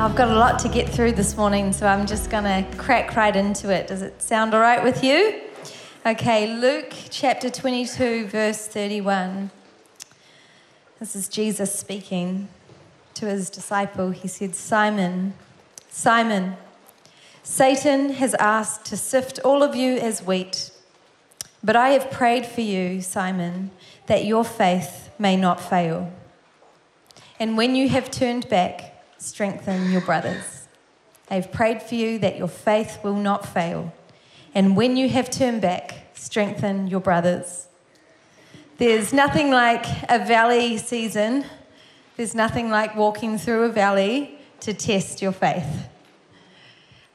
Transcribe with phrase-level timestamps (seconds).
[0.00, 2.66] Now, I've got a lot to get through this morning, so I'm just going to
[2.78, 3.86] crack right into it.
[3.86, 5.42] Does it sound all right with you?
[6.06, 9.50] Okay, Luke chapter 22, verse 31.
[10.98, 12.48] This is Jesus speaking
[13.12, 14.10] to his disciple.
[14.10, 15.34] He said, Simon,
[15.90, 16.56] Simon,
[17.42, 20.70] Satan has asked to sift all of you as wheat,
[21.62, 23.70] but I have prayed for you, Simon,
[24.06, 26.10] that your faith may not fail.
[27.38, 28.89] And when you have turned back,
[29.20, 30.66] strengthen your brothers.
[31.30, 33.92] I have prayed for you that your faith will not fail.
[34.54, 37.68] And when you have turned back, strengthen your brothers.
[38.78, 41.44] There's nothing like a valley season,
[42.16, 45.88] there's nothing like walking through a valley to test your faith.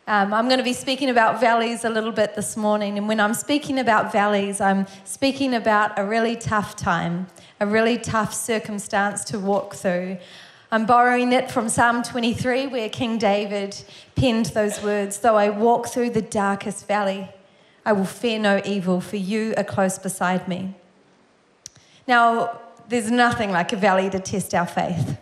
[0.08, 3.00] Um, I'm going to be speaking about valleys a little bit this morning.
[3.00, 7.26] And when I'm speaking about valleys, I'm speaking about a really tough time,
[7.60, 10.18] a really tough circumstance to walk through.
[10.72, 13.78] I'm borrowing it from Psalm 23, where King David
[14.16, 17.30] penned those words Though I walk through the darkest valley,
[17.86, 20.74] I will fear no evil, for you are close beside me.
[22.08, 25.18] Now, there's nothing like a valley to test our faith.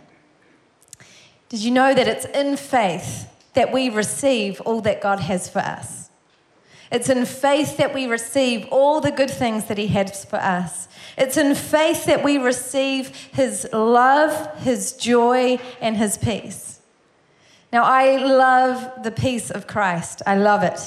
[1.50, 5.60] Did you know that it's in faith that we receive all that God has for
[5.60, 6.10] us?
[6.90, 10.88] It's in faith that we receive all the good things that He has for us.
[11.16, 16.80] It's in faith that we receive His love, His joy, and His peace.
[17.72, 20.22] Now, I love the peace of Christ.
[20.26, 20.80] I love it.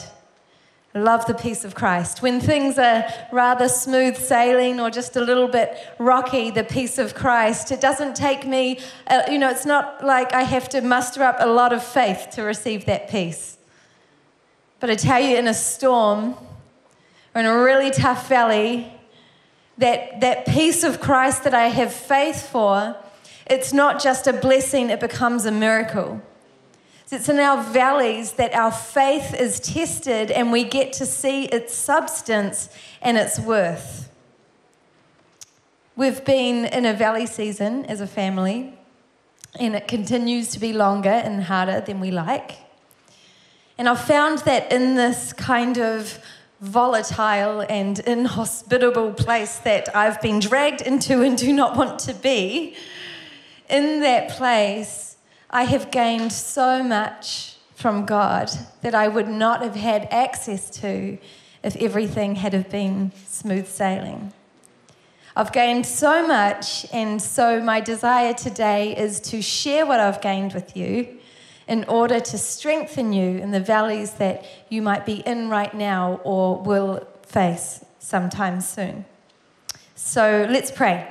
[0.95, 2.21] I love the peace of Christ.
[2.21, 7.13] When things are rather smooth sailing or just a little bit rocky, the peace of
[7.13, 11.23] Christ, it doesn't take me, uh, you know, it's not like I have to muster
[11.23, 13.57] up a lot of faith to receive that peace.
[14.79, 16.35] But I tell you, in a storm
[17.35, 18.91] or in a really tough valley,
[19.77, 22.95] that, that peace of Christ that I have faith for,
[23.45, 26.21] it's not just a blessing, it becomes a miracle.
[27.09, 31.73] It's in our valleys that our faith is tested and we get to see its
[31.73, 32.69] substance
[33.01, 34.09] and its worth.
[35.95, 38.77] We've been in a valley season as a family,
[39.59, 42.57] and it continues to be longer and harder than we like.
[43.79, 46.19] And I've found that in this kind of
[46.59, 52.75] volatile and inhospitable place that I've been dragged into and do not want to be,
[53.69, 55.17] in that place,
[55.49, 58.49] I have gained so much from God
[58.81, 61.17] that I would not have had access to
[61.63, 64.33] if everything had have been smooth sailing.
[65.35, 70.53] I've gained so much, and so my desire today is to share what I've gained
[70.53, 71.19] with you
[71.67, 76.21] in order to strengthen you in the valleys that you might be in right now
[76.23, 79.05] or will face sometime soon.
[79.95, 81.07] So let's pray.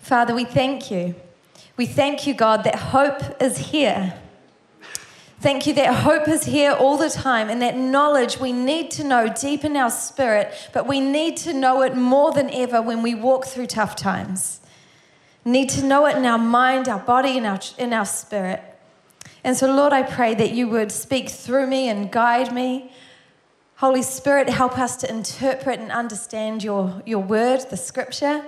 [0.00, 1.14] Father, we thank you.
[1.76, 4.18] We thank you, God, that hope is here.
[5.40, 9.02] Thank you that hope is here all the time and that knowledge we need to
[9.02, 13.02] know deep in our spirit, but we need to know it more than ever when
[13.02, 14.60] we walk through tough times.
[15.44, 18.62] Need to know it in our mind, our body, and our, in our spirit.
[19.44, 22.92] And so, Lord, I pray that you would speak through me and guide me.
[23.76, 28.44] Holy Spirit, help us to interpret and understand your, your word, the scripture.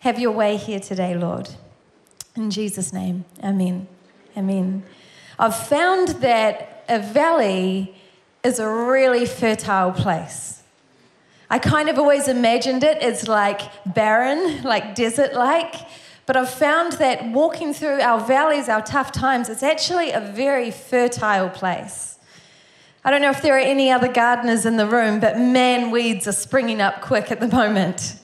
[0.00, 1.50] Have your way here today, Lord.
[2.36, 3.88] In Jesus' name, amen.
[4.36, 4.84] Amen.
[5.38, 7.94] I've found that a valley
[8.44, 10.62] is a really fertile place.
[11.50, 15.74] I kind of always imagined it as like barren, like desert like.
[16.26, 20.70] But I've found that walking through our valleys, our tough times, it's actually a very
[20.70, 22.18] fertile place.
[23.04, 26.26] I don't know if there are any other gardeners in the room, but man, weeds
[26.26, 28.18] are springing up quick at the moment.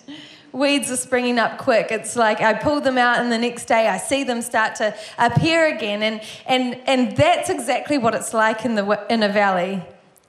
[0.53, 1.89] Weeds are springing up quick.
[1.91, 4.95] It's like I pull them out, and the next day I see them start to
[5.19, 6.03] appear again.
[6.03, 9.83] And, and, and that's exactly what it's like in, the, in a valley.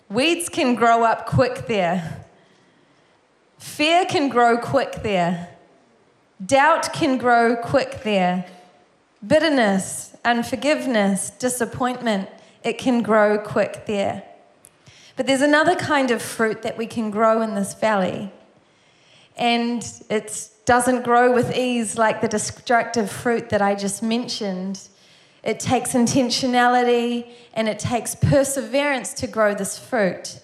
[0.10, 2.26] Weeds can grow up quick there,
[3.58, 5.51] fear can grow quick there.
[6.46, 8.46] Doubt can grow quick there.
[9.26, 12.30] Bitterness, unforgiveness, disappointment,
[12.64, 14.24] it can grow quick there.
[15.16, 18.32] But there's another kind of fruit that we can grow in this valley.
[19.38, 24.88] And it doesn't grow with ease like the destructive fruit that I just mentioned.
[25.44, 30.40] It takes intentionality and it takes perseverance to grow this fruit.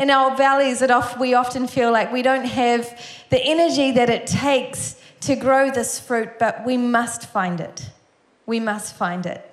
[0.00, 2.98] In our valleys, it off, we often feel like we don't have
[3.28, 7.90] the energy that it takes to grow this fruit, but we must find it.
[8.46, 9.44] We must find it.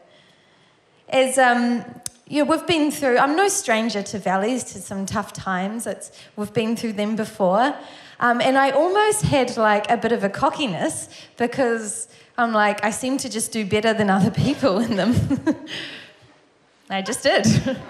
[1.09, 1.83] As um,
[2.29, 5.85] you know, we've been through, I'm no stranger to valleys, to some tough times.
[5.85, 7.75] It's, we've been through them before.
[8.21, 12.07] Um, and I almost had like a bit of a cockiness because
[12.37, 15.13] I'm like, I seem to just do better than other people in them.
[16.89, 17.77] I just did.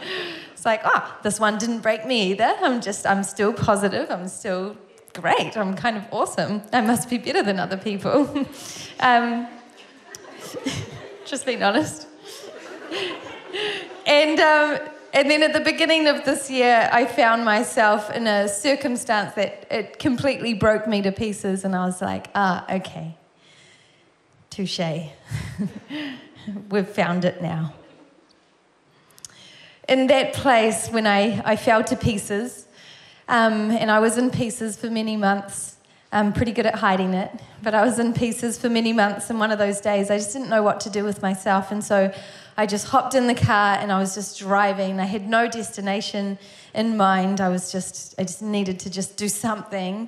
[0.67, 2.53] like, oh, this one didn't break me either.
[2.61, 4.11] I'm just, I'm still positive.
[4.11, 4.77] I'm still
[5.13, 5.57] great.
[5.57, 6.61] I'm kind of awesome.
[6.71, 8.29] I must be better than other people.
[8.99, 9.47] um,
[11.25, 12.07] just being honest.
[14.05, 14.79] and, um,
[15.13, 19.65] and then at the beginning of this year, I found myself in a circumstance that
[19.71, 21.65] it completely broke me to pieces.
[21.65, 23.15] And I was like, ah, okay,
[24.51, 25.09] touche.
[26.69, 27.73] We've found it now.
[29.87, 32.67] In that place, when I, I fell to pieces,
[33.29, 35.77] um, and I was in pieces for many months,
[36.11, 37.31] I'm pretty good at hiding it,
[37.61, 39.29] but I was in pieces for many months.
[39.29, 41.71] And one of those days, I just didn't know what to do with myself.
[41.71, 42.13] And so
[42.57, 44.99] I just hopped in the car and I was just driving.
[44.99, 46.37] I had no destination
[46.73, 47.41] in mind.
[47.41, 50.07] I was just, I just needed to just do something.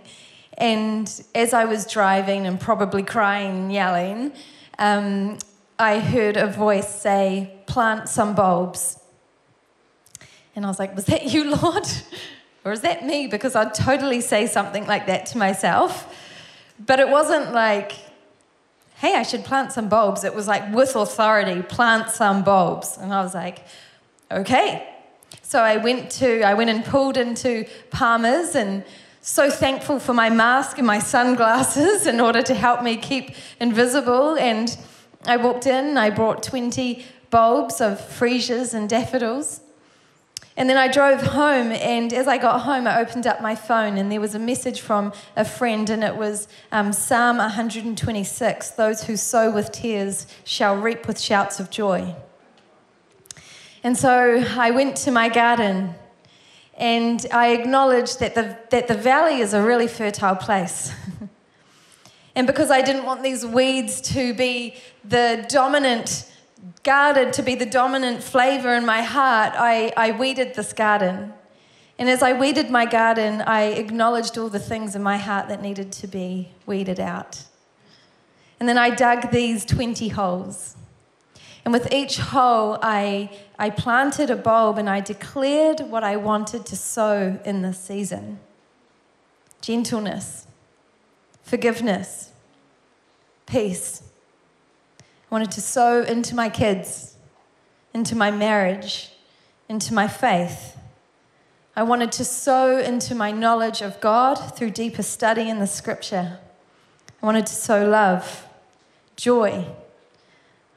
[0.57, 4.33] And as I was driving and probably crying and yelling,
[4.77, 5.37] um,
[5.77, 8.98] I heard a voice say, Plant some bulbs.
[10.59, 11.87] And I was like, Was that you, Lord?
[12.65, 13.27] Or is that me?
[13.27, 16.13] Because I'd totally say something like that to myself.
[16.85, 17.93] But it wasn't like,
[18.97, 20.25] hey, I should plant some bulbs.
[20.25, 22.97] It was like, with authority, plant some bulbs.
[22.97, 23.59] And I was like,
[24.29, 24.85] okay.
[25.41, 28.83] So I went to, I went and pulled into Palmer's and
[29.21, 34.35] so thankful for my mask and my sunglasses in order to help me keep invisible.
[34.35, 34.77] And
[35.25, 39.61] I walked in, I brought 20 bulbs of freesias and daffodils.
[40.59, 43.97] And then I drove home, and as I got home, I opened up my phone,
[43.97, 49.03] and there was a message from a friend, and it was um, Psalm 126 Those
[49.03, 52.13] who sow with tears shall reap with shouts of joy.
[53.85, 55.95] And so I went to my garden,
[56.73, 60.91] and I acknowledged that the, that the valley is a really fertile place.
[62.35, 64.75] and because I didn't want these weeds to be
[65.05, 66.29] the dominant
[66.83, 71.33] garden to be the dominant flavor in my heart, I, I weeded this garden.
[71.97, 75.61] And as I weeded my garden, I acknowledged all the things in my heart that
[75.61, 77.43] needed to be weeded out.
[78.59, 80.75] And then I dug these 20 holes.
[81.65, 86.65] And with each hole, I, I planted a bulb and I declared what I wanted
[86.67, 88.39] to sow in this season
[89.61, 90.47] gentleness,
[91.43, 92.31] forgiveness,
[93.45, 94.08] peace,
[95.29, 97.15] wanted to sow into my kids,
[97.93, 99.11] into my marriage,
[99.67, 100.77] into my faith.
[101.75, 106.39] I wanted to sow into my knowledge of God through deeper study in the scripture.
[107.21, 108.47] I wanted to sow love,
[109.15, 109.65] joy.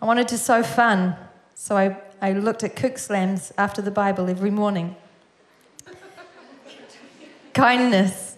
[0.01, 1.17] I wanted to sow fun.
[1.55, 4.97] So I, I looked at cook slams after the Bible every morning.
[7.55, 8.32] Kindness,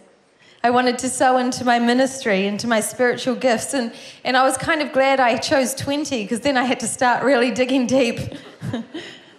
[0.65, 3.75] I wanted to sow into my ministry, into my spiritual gifts.
[3.75, 3.93] And,
[4.25, 7.23] and I was kind of glad I chose 20 because then I had to start
[7.23, 8.19] really digging deep.
[8.73, 8.83] I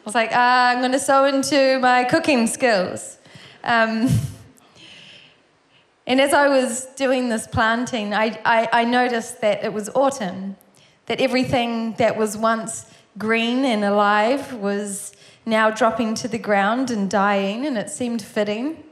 [0.05, 3.17] was like, ah, I'm going to sow into my cooking skills.
[3.63, 4.07] Um,
[6.05, 10.55] and as I was doing this planting, I, I, I noticed that it was autumn,
[11.07, 12.85] that everything that was once
[13.17, 15.11] green and alive was
[15.43, 18.83] now dropping to the ground and dying, and it seemed fitting.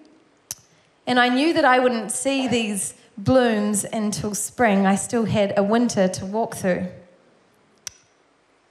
[1.06, 4.86] And I knew that I wouldn't see these blooms until spring.
[4.86, 6.88] I still had a winter to walk through.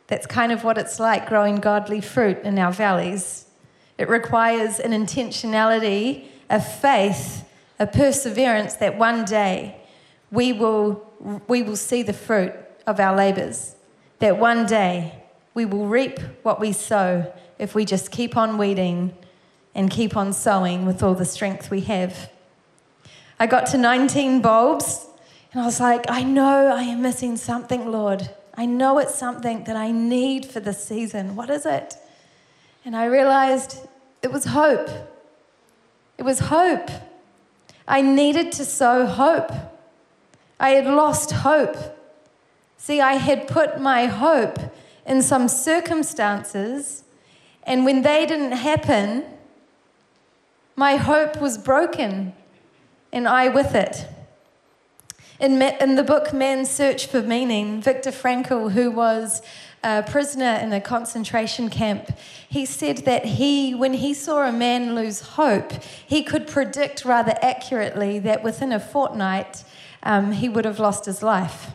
[0.07, 3.47] That's kind of what it's like growing godly fruit in our valleys.
[3.99, 9.77] It requires an intentionality, a faith, a perseverance that one day
[10.31, 11.07] we will,
[11.49, 12.53] we will see the fruit
[12.87, 13.77] of our labors.
[14.19, 15.23] That one day
[15.55, 19.15] we will reap what we sow if we just keep on weeding
[19.75, 22.31] and keep on sowing with all the strength we have.
[23.39, 25.07] I got to 19 bulbs
[25.53, 28.31] and I was like, I know I am missing something, Lord.
[28.55, 31.37] I know it's something that I need for this season.
[31.37, 31.95] What is it?
[32.85, 33.87] And I realized
[34.23, 34.89] it was hope.
[36.19, 36.91] It was hope.
[37.87, 39.51] I needed to sow hope.
[40.61, 41.77] I had lost hope.
[42.77, 44.59] See, I had put my hope
[45.07, 47.05] in some circumstances,
[47.65, 49.25] and when they didn't happen,
[50.77, 52.33] my hope was broken,
[53.13, 54.07] and I with it.
[55.39, 59.43] In, in the book Man's Search for Meaning, Viktor Frankl, who was
[59.83, 62.17] a prisoner in a concentration camp,
[62.49, 65.73] he said that he, when he saw a man lose hope,
[66.07, 69.65] he could predict rather accurately that within a fortnight
[70.05, 71.73] um, he would have lost his life.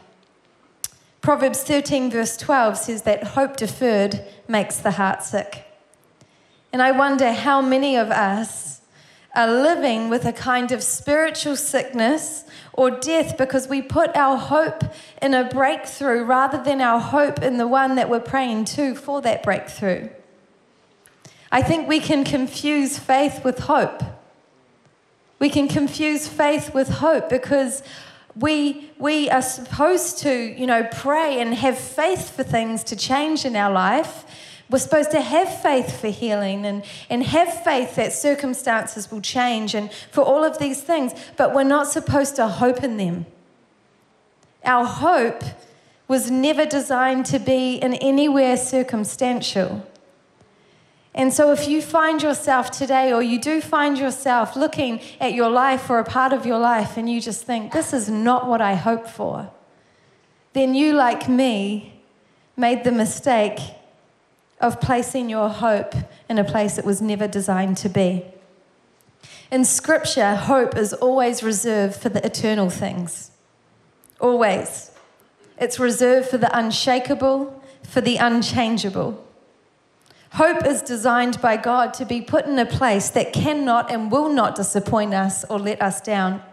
[1.21, 5.65] Proverbs 13, verse 12 says that hope deferred makes the heart sick.
[6.71, 8.76] And I wonder how many of us
[9.35, 12.43] are living with a kind of spiritual sickness
[12.73, 14.83] or death because we put our hope
[15.21, 19.21] in a breakthrough rather than our hope in the one that we're praying to for
[19.21, 20.09] that breakthrough.
[21.51, 24.03] I think we can confuse faith with hope.
[25.39, 27.83] We can confuse faith with hope because
[28.35, 33.45] we, we are supposed to, you know, pray and have faith for things to change
[33.45, 34.25] in our life.
[34.69, 39.73] We're supposed to have faith for healing and, and have faith that circumstances will change
[39.73, 43.25] and for all of these things, but we're not supposed to hope in them.
[44.65, 45.43] Our hope
[46.09, 49.87] was never designed to be in anywhere circumstantial.
[51.13, 55.49] And so, if you find yourself today, or you do find yourself looking at your
[55.49, 58.61] life or a part of your life, and you just think, this is not what
[58.61, 59.49] I hoped for,
[60.53, 62.01] then you, like me,
[62.55, 63.59] made the mistake
[64.59, 65.93] of placing your hope
[66.29, 68.25] in a place it was never designed to be.
[69.51, 73.31] In Scripture, hope is always reserved for the eternal things.
[74.19, 74.91] Always.
[75.57, 79.23] It's reserved for the unshakable, for the unchangeable.
[80.33, 84.29] Hope is designed by God to be put in a place that cannot and will
[84.29, 86.43] not disappoint us or let us down.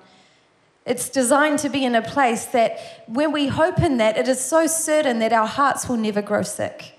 [0.86, 4.42] It's designed to be in a place that when we hope in that, it is
[4.42, 6.93] so certain that our hearts will never grow sick.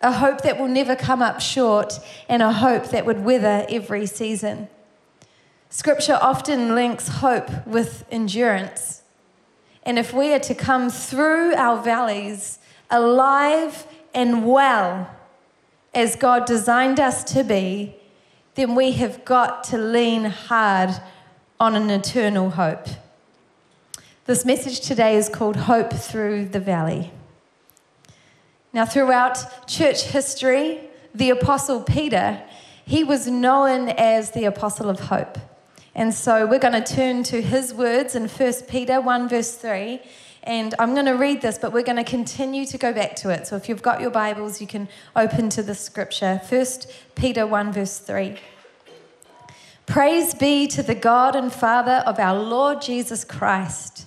[0.00, 4.06] A hope that will never come up short, and a hope that would weather every
[4.06, 4.68] season.
[5.68, 9.02] Scripture often links hope with endurance.
[9.82, 12.58] And if we are to come through our valleys
[12.90, 15.10] alive and well,
[15.94, 17.94] as God designed us to be,
[18.54, 20.90] then we have got to lean hard
[21.58, 22.86] on an eternal hope.
[24.26, 27.12] This message today is called Hope Through the Valley.
[28.72, 30.80] Now, throughout church history,
[31.14, 32.40] the Apostle Peter,
[32.84, 35.38] he was known as the Apostle of Hope.
[35.94, 40.00] And so we're going to turn to his words in 1 Peter 1, verse 3.
[40.44, 43.30] And I'm going to read this, but we're going to continue to go back to
[43.30, 43.46] it.
[43.46, 46.40] So if you've got your Bibles, you can open to the scripture.
[46.48, 46.66] 1
[47.16, 48.36] Peter 1, verse 3.
[49.86, 54.06] Praise be to the God and Father of our Lord Jesus Christ.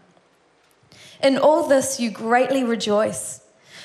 [1.23, 3.41] In all this you greatly rejoice,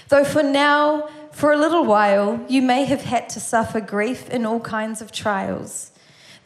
[0.09, 4.47] though for now, for a little while, you may have had to suffer grief in
[4.47, 5.91] all kinds of trials.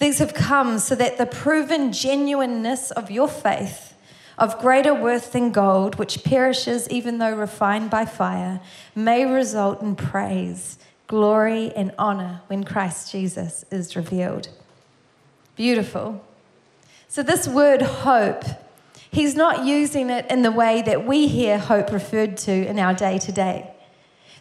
[0.01, 3.91] These have come so that the proven genuineness of your faith
[4.41, 8.61] of greater worth than gold, which perishes even though refined by fire,
[8.95, 14.49] may result in praise, glory, and honor when Christ Jesus is revealed.
[15.57, 16.25] Beautiful.
[17.07, 18.45] So, this word hope,
[19.11, 22.95] he's not using it in the way that we hear hope referred to in our
[22.95, 23.75] day to day.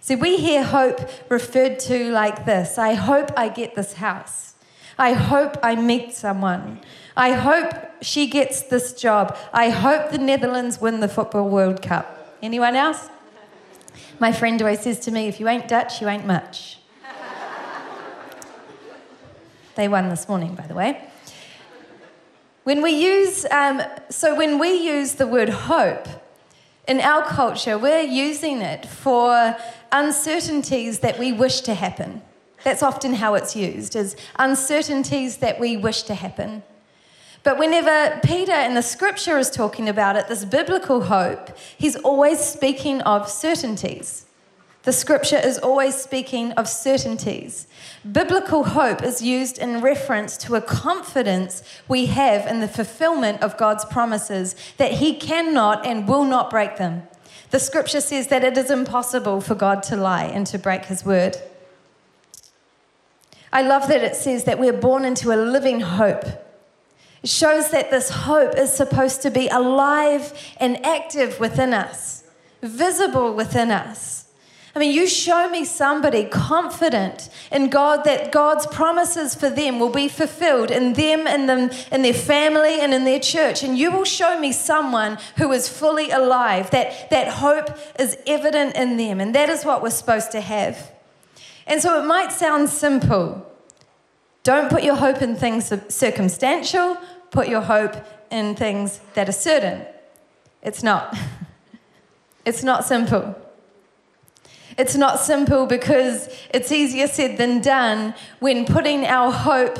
[0.01, 0.99] So, we hear hope
[1.29, 4.53] referred to like this I hope I get this house.
[4.97, 6.81] I hope I meet someone.
[7.15, 9.37] I hope she gets this job.
[9.53, 12.37] I hope the Netherlands win the Football World Cup.
[12.41, 13.09] Anyone else?
[14.19, 16.79] My friend always says to me, if you ain't Dutch, you ain't much.
[19.75, 21.09] they won this morning, by the way.
[22.69, 26.07] When we use, um, so when we use the word hope,
[26.87, 29.57] in our culture, we're using it for
[29.91, 32.21] uncertainties that we wish to happen.
[32.63, 36.61] That's often how it's used, as uncertainties that we wish to happen.
[37.41, 42.37] But whenever Peter in the scripture is talking about it, this biblical hope, he's always
[42.37, 44.27] speaking of certainties.
[44.83, 47.67] The scripture is always speaking of certainties.
[48.09, 53.57] Biblical hope is used in reference to a confidence we have in the fulfillment of
[53.57, 57.03] God's promises that He cannot and will not break them.
[57.51, 61.03] The scripture says that it is impossible for God to lie and to break His
[61.03, 61.35] word.
[63.51, 66.23] I love that it says that we're born into a living hope.
[67.21, 72.23] It shows that this hope is supposed to be alive and active within us,
[72.61, 74.18] visible within us.
[74.79, 79.89] I mean, you show me somebody confident in God that God's promises for them will
[79.89, 83.61] be fulfilled in them, in them, in their family, and in their church.
[83.61, 88.77] And you will show me someone who is fully alive, that, that hope is evident
[88.77, 89.19] in them.
[89.19, 90.93] And that is what we're supposed to have.
[91.67, 93.45] And so it might sound simple,
[94.43, 96.95] Don't put your hope in things circumstantial,
[97.31, 97.97] put your hope
[98.31, 99.85] in things that are certain.
[100.63, 101.17] It's not.
[102.45, 103.35] It's not simple.
[104.79, 109.77] It's not simple because it's easier said than done when putting our hope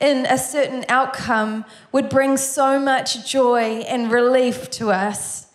[0.00, 5.46] in a certain outcome would bring so much joy and relief to us.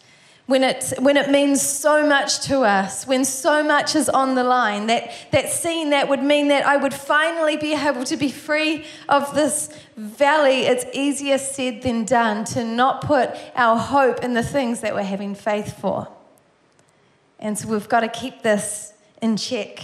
[0.46, 4.46] When it, when it means so much to us, when so much is on the
[4.46, 8.32] line, that, that seeing that would mean that I would finally be able to be
[8.32, 10.68] free of this valley.
[10.68, 15.04] It's easier said than done to not put our hope in the things that we're
[15.04, 16.15] having faith for.
[17.46, 19.78] And so we've got to keep this in check.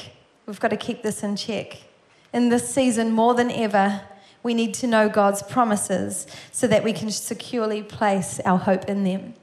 [0.48, 1.77] We've got to keep this in check.
[2.34, 4.01] In this season, more than ever,
[4.41, 9.03] we need to know God's promises so that we can securely place our hope in
[9.03, 9.36] them.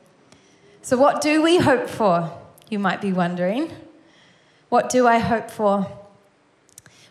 [0.83, 2.37] So, what do we hope for?
[2.69, 3.71] You might be wondering.
[4.69, 5.87] What do I hope for?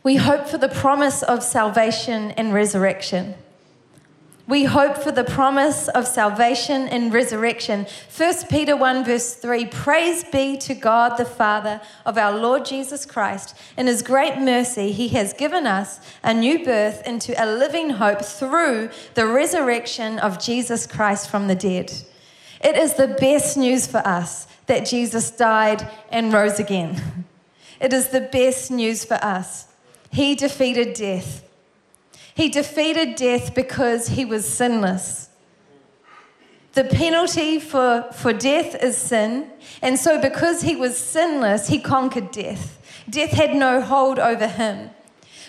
[0.03, 3.35] We hope for the promise of salvation and resurrection.
[4.47, 7.85] We hope for the promise of salvation and resurrection.
[8.15, 13.05] 1 Peter 1, verse 3 Praise be to God the Father of our Lord Jesus
[13.05, 13.57] Christ.
[13.75, 18.21] In his great mercy, he has given us a new birth into a living hope
[18.21, 21.91] through the resurrection of Jesus Christ from the dead.
[22.63, 27.25] It is the best news for us that Jesus died and rose again.
[27.79, 29.67] It is the best news for us.
[30.09, 31.46] He defeated death.
[32.37, 35.29] He defeated death because he was sinless.
[36.73, 39.49] The penalty for, for death is sin.
[39.81, 42.77] And so, because he was sinless, he conquered death.
[43.09, 44.91] Death had no hold over him.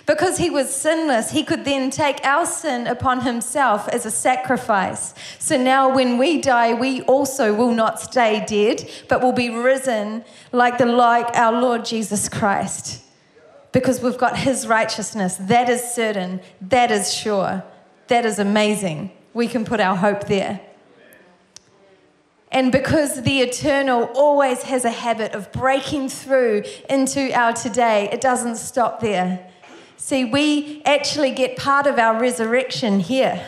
[0.06, 5.12] Because he was sinless, he could then take our sin upon himself as a sacrifice.
[5.38, 10.24] So now, when we die, we also will not stay dead, but will be risen
[10.52, 13.02] like the like our Lord Jesus Christ
[13.78, 15.36] because we've got His righteousness.
[15.40, 16.40] That is certain.
[16.60, 17.62] That is sure.
[18.08, 19.12] That is amazing.
[19.34, 20.60] We can put our hope there.
[22.50, 28.20] And because the eternal always has a habit of breaking through into our today, it
[28.20, 29.50] doesn't stop there.
[29.96, 33.46] See, we actually get part of our resurrection here.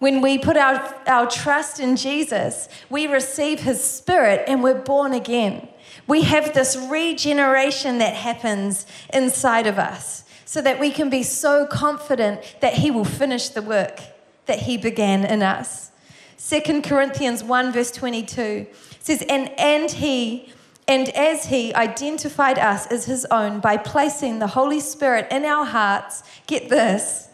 [0.00, 5.12] When we put our, our trust in Jesus, we receive his spirit and we're born
[5.12, 5.68] again.
[6.06, 11.64] We have this regeneration that happens inside of us so that we can be so
[11.64, 14.00] confident that He will finish the work
[14.46, 15.92] that He began in us.
[16.38, 18.66] 2 Corinthians 1, verse 22
[18.98, 20.52] says, And, and He,
[20.88, 25.64] and as He identified us as His own by placing the Holy Spirit in our
[25.64, 27.28] hearts, get this,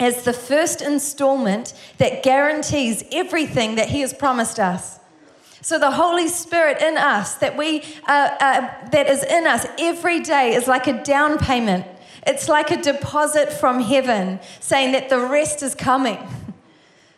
[0.00, 4.98] as the first installment that guarantees everything that He has promised us.
[5.62, 10.20] So the Holy Spirit in us that we uh, uh, that is in us every
[10.20, 11.86] day is like a down payment.
[12.26, 16.18] It's like a deposit from heaven saying that the rest is coming.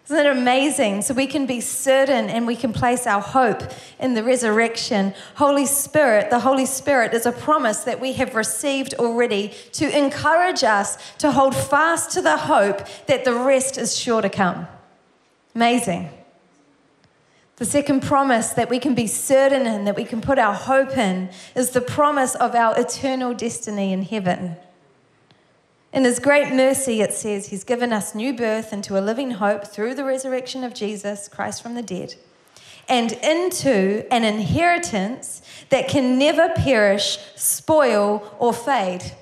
[0.06, 1.02] Isn't it amazing?
[1.02, 3.62] So we can be certain and we can place our hope
[4.00, 5.14] in the resurrection.
[5.36, 10.64] Holy Spirit, the Holy Spirit is a promise that we have received already to encourage
[10.64, 14.66] us to hold fast to the hope that the rest is sure to come.
[15.54, 16.10] Amazing.
[17.56, 20.98] The second promise that we can be certain in, that we can put our hope
[20.98, 24.56] in, is the promise of our eternal destiny in heaven.
[25.92, 29.66] In His great mercy, it says, He's given us new birth into a living hope
[29.66, 32.14] through the resurrection of Jesus Christ from the dead,
[32.88, 39.12] and into an inheritance that can never perish, spoil, or fade.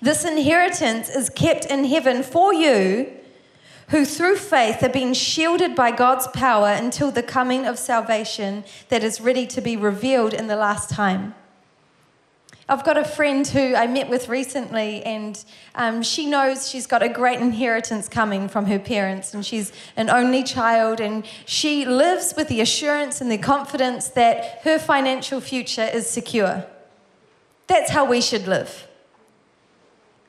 [0.00, 3.12] This inheritance is kept in heaven for you
[3.88, 9.02] who through faith are being shielded by God's power until the coming of salvation that
[9.02, 11.34] is ready to be revealed in the last time.
[12.70, 15.42] I've got a friend who I met with recently, and
[15.74, 20.10] um, she knows she's got a great inheritance coming from her parents, and she's an
[20.10, 25.88] only child, and she lives with the assurance and the confidence that her financial future
[25.90, 26.66] is secure.
[27.68, 28.86] That's how we should live.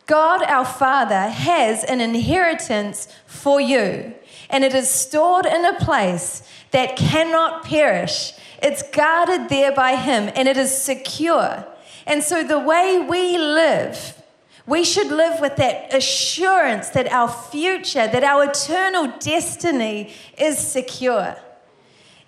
[0.06, 4.14] God our Father has an inheritance for you,
[4.50, 8.32] and it is stored in a place that cannot perish.
[8.64, 11.66] It's guarded there by Him, and it is secure.
[12.10, 14.20] And so, the way we live,
[14.66, 21.38] we should live with that assurance that our future, that our eternal destiny is secure.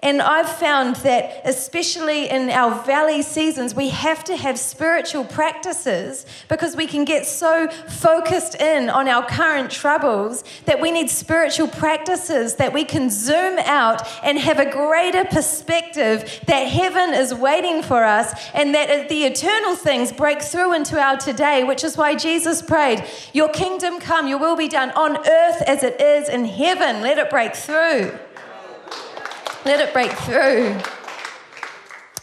[0.03, 6.25] And I've found that, especially in our valley seasons, we have to have spiritual practices
[6.49, 11.67] because we can get so focused in on our current troubles that we need spiritual
[11.67, 17.83] practices that we can zoom out and have a greater perspective that heaven is waiting
[17.83, 22.15] for us and that the eternal things break through into our today, which is why
[22.15, 26.45] Jesus prayed, Your kingdom come, your will be done on earth as it is in
[26.45, 27.01] heaven.
[27.03, 28.17] Let it break through.
[29.63, 30.75] Let it break through.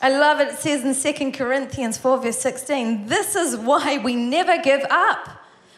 [0.02, 0.48] I love it.
[0.48, 5.28] It says in 2 Corinthians 4, verse 16, this is why we never give up.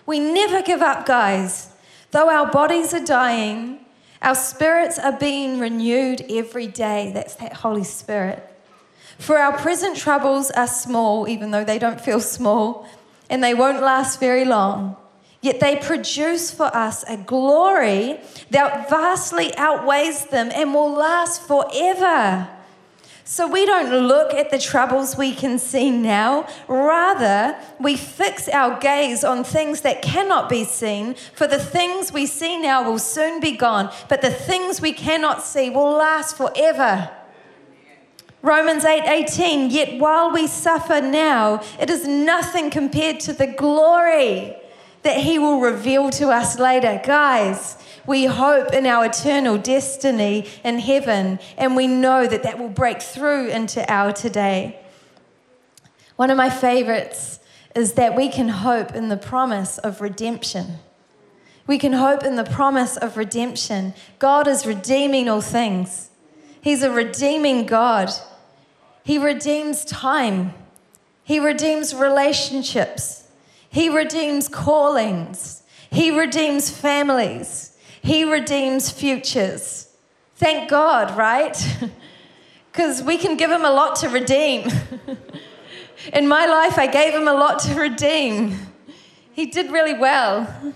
[0.07, 1.71] We never give up, guys.
[2.13, 3.81] Though our bodies are dying,
[4.23, 7.13] our spirits are being renewed every day.
[7.13, 8.47] That's that Holy Spirit.
[9.19, 12.89] For our present troubles are small, even though they don't feel small,
[13.29, 14.97] and they won't last very long.
[15.43, 18.19] Yet they produce for us a glory
[18.51, 22.49] that vastly outweighs them and will last forever.
[23.25, 26.49] So we don't look at the troubles we can see now.
[26.67, 32.27] Rather, we fix our gaze on things that cannot be seen, for the things we
[32.27, 37.09] see now will soon be gone, but the things we cannot see will last forever.
[38.43, 44.57] Romans 8 18, yet while we suffer now, it is nothing compared to the glory
[45.03, 47.01] that He will reveal to us later.
[47.05, 52.69] Guys, we hope in our eternal destiny in heaven, and we know that that will
[52.69, 54.81] break through into our today.
[56.17, 57.41] One of my favorites
[57.75, 60.79] is that we can hope in the promise of redemption.
[61.67, 63.95] We can hope in the promise of redemption.
[64.19, 66.11] God is redeeming all things,
[66.61, 68.11] He's a redeeming God.
[69.03, 70.53] He redeems time,
[71.25, 73.21] He redeems relationships.
[73.71, 77.70] He redeems callings, He redeems families,
[78.03, 79.89] He redeems futures.
[80.37, 81.57] Thank God, right?
[82.73, 84.71] Because we can give Him a lot to redeem.
[86.13, 88.57] In my life, I gave Him a lot to redeem.
[89.33, 90.47] He did really well.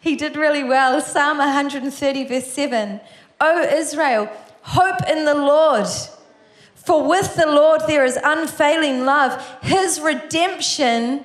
[0.00, 1.00] He did really well.
[1.00, 3.00] Psalm 130, verse 7.
[3.40, 4.30] O Israel,
[4.62, 5.88] hope in the Lord.
[6.74, 9.44] For with the Lord there is unfailing love.
[9.60, 11.24] His redemption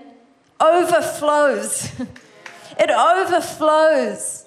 [0.60, 1.92] overflows.
[2.80, 4.43] it overflows.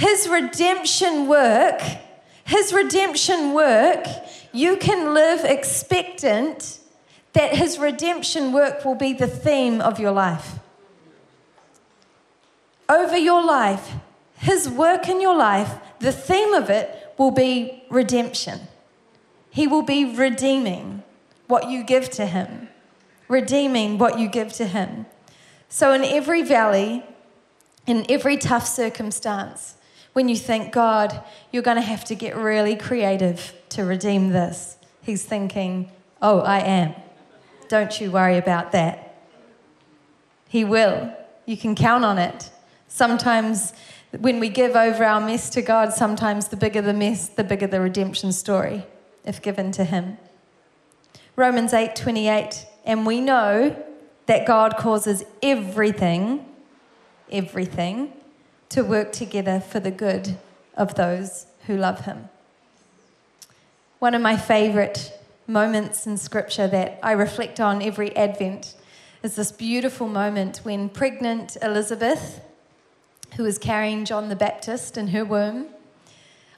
[0.00, 1.82] His redemption work,
[2.46, 4.06] His redemption work,
[4.50, 6.78] you can live expectant
[7.34, 10.58] that His redemption work will be the theme of your life.
[12.88, 13.92] Over your life,
[14.38, 18.58] His work in your life, the theme of it will be redemption.
[19.50, 21.02] He will be redeeming
[21.46, 22.70] what you give to Him,
[23.28, 25.04] redeeming what you give to Him.
[25.68, 27.04] So, in every valley,
[27.86, 29.76] in every tough circumstance,
[30.12, 34.76] when you think, God, you're going to have to get really creative to redeem this,
[35.02, 35.90] He's thinking,
[36.22, 36.94] Oh, I am.
[37.68, 39.24] Don't you worry about that.
[40.48, 41.14] He will.
[41.46, 42.50] You can count on it.
[42.88, 43.72] Sometimes,
[44.18, 47.66] when we give over our mess to God, sometimes the bigger the mess, the bigger
[47.66, 48.84] the redemption story,
[49.24, 50.18] if given to Him.
[51.36, 53.76] Romans 8 28, and we know
[54.26, 56.44] that God causes everything,
[57.30, 58.12] everything,
[58.70, 60.38] to work together for the good
[60.76, 62.28] of those who love Him.
[63.98, 65.12] One of my favorite
[65.46, 68.74] moments in Scripture that I reflect on every Advent
[69.22, 72.40] is this beautiful moment when pregnant Elizabeth,
[73.36, 75.66] who is carrying John the Baptist in her womb,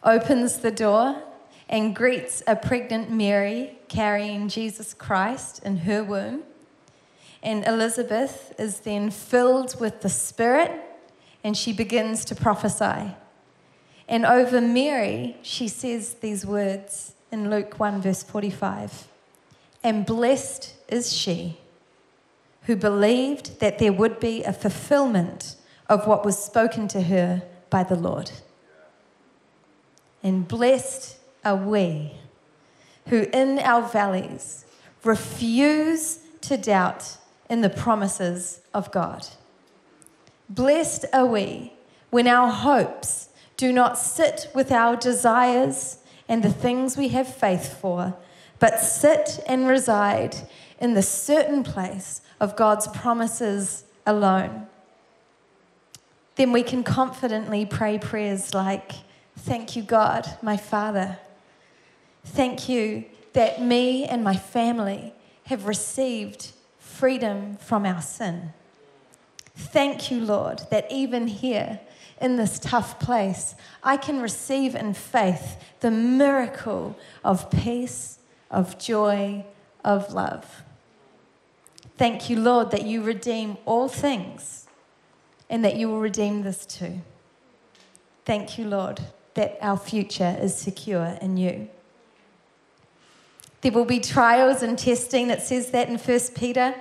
[0.04, 1.20] opens the door
[1.68, 6.42] and greets a pregnant Mary carrying Jesus Christ in her womb.
[7.42, 10.91] And Elizabeth is then filled with the Spirit
[11.44, 13.14] and she begins to prophesy.
[14.08, 19.08] And over Mary, she says these words in Luke 1, verse 45
[19.82, 21.58] And blessed is she
[22.62, 25.56] who believed that there would be a fulfillment
[25.88, 28.30] of what was spoken to her by the Lord.
[30.22, 32.12] And blessed are we
[33.08, 34.64] who in our valleys
[35.02, 37.16] refuse to doubt
[37.50, 39.26] in the promises of God.
[40.54, 41.72] Blessed are we
[42.10, 45.96] when our hopes do not sit with our desires
[46.28, 48.14] and the things we have faith for,
[48.58, 50.36] but sit and reside
[50.78, 54.66] in the certain place of God's promises alone.
[56.34, 58.92] Then we can confidently pray prayers like,
[59.38, 61.18] Thank you, God, my Father.
[62.26, 65.14] Thank you that me and my family
[65.46, 68.52] have received freedom from our sin.
[69.54, 71.80] Thank you, Lord, that even here
[72.20, 78.18] in this tough place, I can receive in faith the miracle of peace,
[78.50, 79.44] of joy,
[79.84, 80.62] of love.
[81.98, 84.66] Thank you, Lord, that you redeem all things
[85.50, 87.00] and that you will redeem this too.
[88.24, 89.00] Thank you, Lord,
[89.34, 91.68] that our future is secure in you.
[93.60, 95.30] There will be trials and testing.
[95.30, 96.74] It says that in 1 Peter.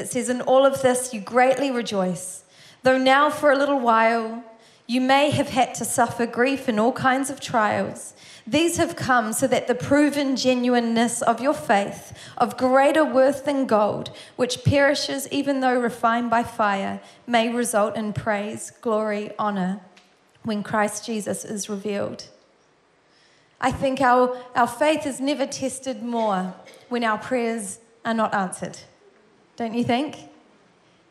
[0.00, 2.44] It says, In all of this you greatly rejoice,
[2.82, 4.42] though now for a little while
[4.86, 8.12] you may have had to suffer grief in all kinds of trials.
[8.44, 13.66] These have come so that the proven genuineness of your faith, of greater worth than
[13.66, 19.80] gold, which perishes even though refined by fire, may result in praise, glory, honor
[20.42, 22.26] when Christ Jesus is revealed.
[23.60, 26.54] I think our, our faith is never tested more
[26.88, 28.78] when our prayers are not answered.
[29.60, 30.16] Don't you think?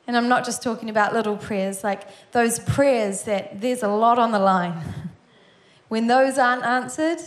[0.07, 4.17] And I'm not just talking about little prayers, like those prayers that there's a lot
[4.17, 4.73] on the line.
[5.88, 7.19] When those aren't answered,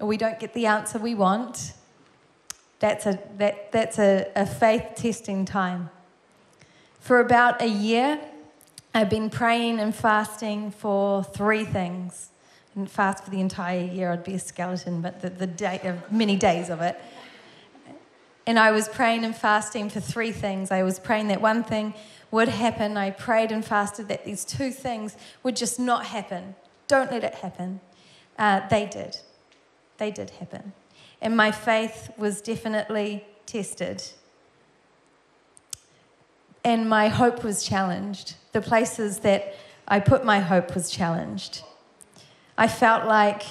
[0.00, 1.72] or we don't get the answer we want,
[2.78, 5.90] that's a, that, that's a, a faith testing time.
[7.00, 8.20] For about a year,
[8.94, 12.30] I've been praying and fasting for three things.
[12.74, 15.94] Didn't fast for the entire year, I'd be a skeleton, but the, the day, uh,
[16.12, 17.00] many days of it.
[18.46, 20.70] And I was praying and fasting for three things.
[20.70, 21.94] I was praying that one thing
[22.30, 22.96] would happen.
[22.96, 26.54] I prayed and fasted that these two things would just not happen.
[26.86, 27.80] Don't let it happen.
[28.38, 29.18] Uh, they did.
[29.98, 30.72] They did happen.
[31.20, 34.02] And my faith was definitely tested.
[36.64, 38.34] And my hope was challenged.
[38.52, 39.54] The places that
[39.88, 41.62] I put my hope was challenged.
[42.58, 43.42] I felt like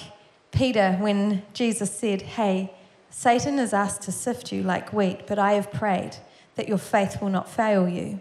[0.52, 2.72] Peter when Jesus said, Hey,
[3.18, 6.18] Satan has asked to sift you like wheat, but I have prayed
[6.54, 8.20] that your faith will not fail you.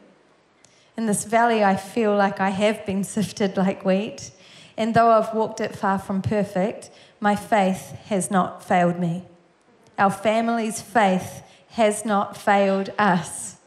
[0.95, 4.31] In this valley, I feel like I have been sifted like wheat.
[4.77, 9.25] And though I've walked it far from perfect, my faith has not failed me.
[9.99, 13.57] Our family's faith has not failed us.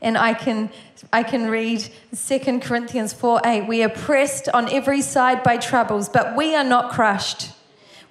[0.00, 0.70] And I can,
[1.12, 3.68] I can read 2 Corinthians 4 8.
[3.68, 7.50] We are pressed on every side by troubles, but we are not crushed.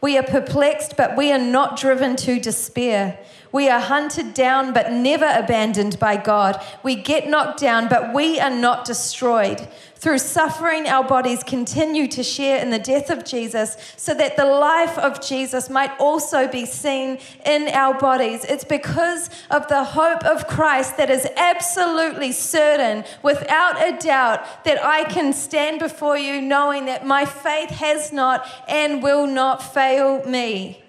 [0.04, 3.18] We are perplexed, but we are not driven to despair.
[3.54, 6.60] We are hunted down, but never abandoned by God.
[6.82, 9.68] We get knocked down, but we are not destroyed.
[9.96, 14.44] Through suffering, our bodies continue to share in the death of Jesus so that the
[14.44, 18.44] life of Jesus might also be seen in our bodies.
[18.44, 24.84] It's because of the hope of Christ that is absolutely certain, without a doubt, that
[24.84, 30.26] I can stand before you knowing that my faith has not and will not fail
[30.26, 30.83] me.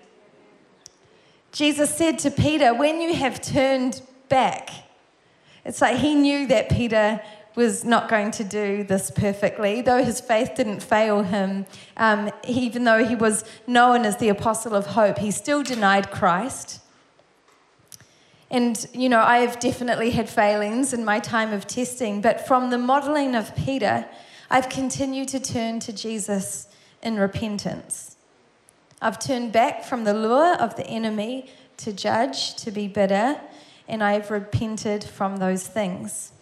[1.54, 4.70] Jesus said to Peter, When you have turned back,
[5.64, 7.22] it's like he knew that Peter
[7.54, 11.64] was not going to do this perfectly, though his faith didn't fail him.
[11.96, 16.80] Um, even though he was known as the apostle of hope, he still denied Christ.
[18.50, 22.70] And, you know, I have definitely had failings in my time of testing, but from
[22.70, 24.06] the modeling of Peter,
[24.50, 26.66] I've continued to turn to Jesus
[27.00, 28.13] in repentance.
[29.00, 33.40] I've turned back from the lure of the enemy to judge, to be bitter,
[33.88, 36.32] and I've repented from those things.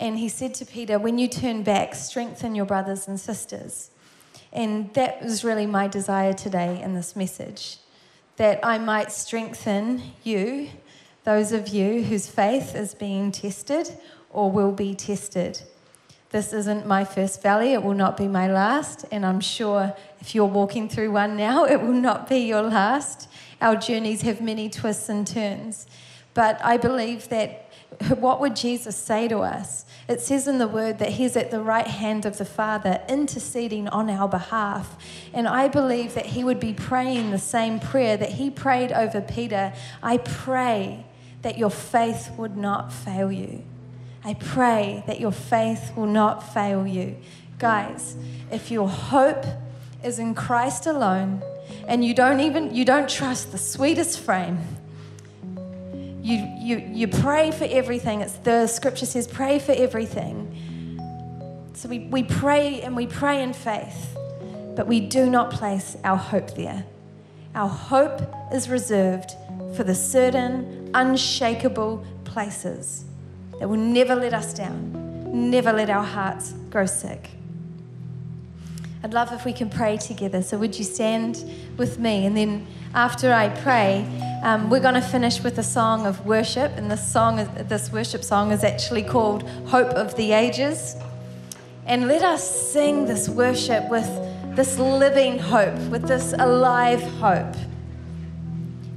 [0.00, 3.90] And he said to Peter, When you turn back, strengthen your brothers and sisters.
[4.52, 7.78] And that was really my desire today in this message
[8.36, 10.68] that I might strengthen you,
[11.24, 13.98] those of you whose faith is being tested
[14.30, 15.60] or will be tested.
[16.30, 20.34] This isn't my first valley, it will not be my last, and I'm sure if
[20.34, 23.28] you're walking through one now, it will not be your last.
[23.62, 25.86] Our journeys have many twists and turns.
[26.34, 27.72] But I believe that
[28.18, 29.84] what would Jesus say to us?
[30.08, 33.88] It says in the word that he's at the right hand of the Father, interceding
[33.88, 34.96] on our behalf.
[35.32, 39.20] And I believe that he would be praying the same prayer that he prayed over
[39.20, 39.72] Peter.
[40.02, 41.06] I pray
[41.42, 43.64] that your faith would not fail you.
[44.28, 47.16] I pray that your faith will not fail you.
[47.58, 48.14] Guys,
[48.52, 49.42] if your hope
[50.04, 51.42] is in Christ alone
[51.86, 54.58] and you don't even you don't trust the sweetest frame,
[56.20, 58.20] you you you pray for everything.
[58.20, 61.00] It's the scripture says pray for everything.
[61.72, 64.14] So we, we pray and we pray in faith,
[64.76, 66.84] but we do not place our hope there.
[67.54, 68.20] Our hope
[68.52, 69.30] is reserved
[69.74, 73.06] for the certain, unshakable places
[73.58, 77.30] that will never let us down, never let our hearts grow sick.
[79.02, 80.42] I'd love if we can pray together.
[80.42, 81.44] So, would you stand
[81.76, 82.26] with me?
[82.26, 84.04] And then, after I pray,
[84.42, 86.72] um, we're going to finish with a song of worship.
[86.76, 87.36] And this song,
[87.68, 90.96] this worship song, is actually called "Hope of the Ages."
[91.86, 94.08] And let us sing this worship with
[94.56, 97.54] this living hope, with this alive hope.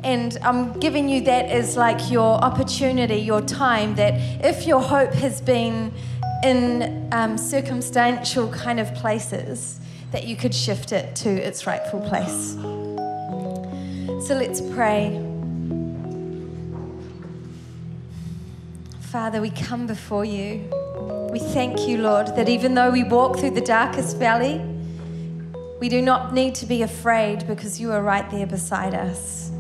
[0.04, 5.14] And I'm giving you that as like your opportunity, your time, that if your hope
[5.14, 5.94] has been
[6.44, 9.80] in um, circumstantial kind of places,
[10.12, 12.54] that you could shift it to its rightful place.
[14.26, 15.20] So let's pray.
[19.12, 20.68] Father, we come before you.
[21.32, 24.62] We thank you, Lord, that even though we walk through the darkest valley,
[25.80, 29.52] we do not need to be afraid because you are right there beside us.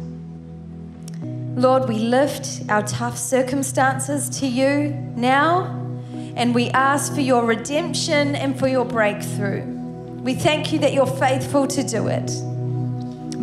[1.55, 5.65] Lord, we lift our tough circumstances to you now,
[6.37, 9.65] and we ask for your redemption and for your breakthrough.
[10.21, 12.31] We thank you that you're faithful to do it.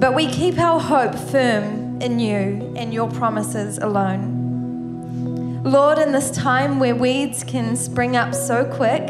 [0.01, 5.63] But we keep our hope firm in you and your promises alone.
[5.63, 9.07] Lord, in this time where weeds can spring up so quick,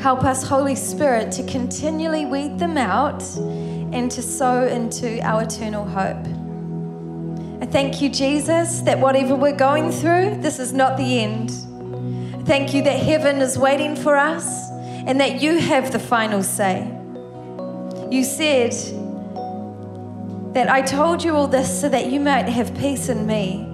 [0.00, 3.22] help us, Holy Spirit, to continually weed them out
[3.92, 6.37] and to sow into our eternal hope.
[7.60, 11.50] I thank you, Jesus, that whatever we're going through, this is not the end.
[12.46, 14.70] Thank you that heaven is waiting for us
[15.06, 16.86] and that you have the final say.
[18.10, 18.72] You said
[20.54, 23.66] that I told you all this so that you might have peace in me.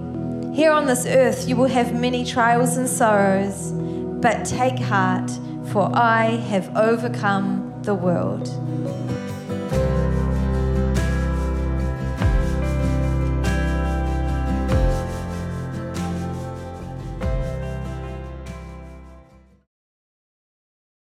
[0.55, 5.29] Here on this earth, you will have many trials and sorrows, but take heart,
[5.67, 8.47] for I have overcome the world.